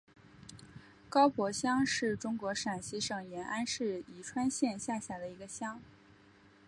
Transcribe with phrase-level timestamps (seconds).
[1.09, 5.79] 高柏乡是中国陕西省延安市宜川县下辖的一个乡。